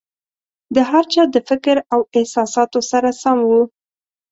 [0.75, 3.61] د هر چا د فکر او احساساتو سره سم وو.